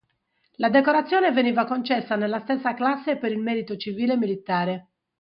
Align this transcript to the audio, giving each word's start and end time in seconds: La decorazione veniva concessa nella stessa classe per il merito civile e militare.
La 0.55 0.71
decorazione 0.71 1.31
veniva 1.31 1.63
concessa 1.65 2.15
nella 2.15 2.39
stessa 2.39 2.73
classe 2.73 3.17
per 3.17 3.31
il 3.31 3.37
merito 3.37 3.77
civile 3.77 4.13
e 4.13 4.17
militare. 4.17 4.87